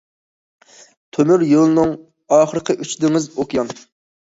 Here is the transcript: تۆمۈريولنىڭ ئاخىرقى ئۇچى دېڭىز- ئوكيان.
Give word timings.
تۆمۈريولنىڭ 1.19 1.95
ئاخىرقى 2.41 2.81
ئۇچى 2.83 3.03
دېڭىز- 3.07 3.33
ئوكيان. 3.41 3.77